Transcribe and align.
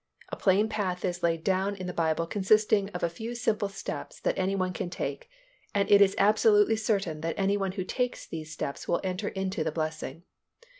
A 0.31 0.35
plain 0.35 0.67
path 0.67 1.05
is 1.05 1.21
laid 1.21 1.43
down 1.43 1.75
in 1.75 1.85
the 1.85 1.93
Bible 1.93 2.25
consisting 2.25 2.89
of 2.89 3.03
a 3.03 3.07
few 3.07 3.35
simple 3.35 3.69
steps 3.69 4.19
that 4.21 4.35
any 4.35 4.55
one 4.55 4.73
can 4.73 4.89
take, 4.89 5.29
and 5.75 5.91
it 5.91 6.01
is 6.01 6.15
absolutely 6.17 6.75
certain 6.75 7.21
that 7.21 7.35
any 7.37 7.55
one 7.55 7.73
who 7.73 7.83
takes 7.83 8.25
these 8.25 8.51
steps 8.51 8.87
will 8.87 9.01
enter 9.03 9.27
into 9.27 9.63
the 9.63 9.71
blessing. 9.71 10.23